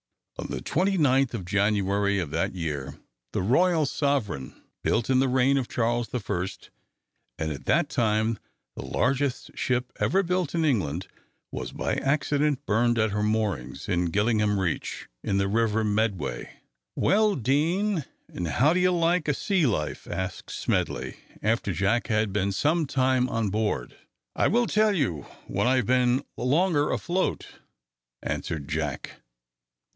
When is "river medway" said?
15.47-16.49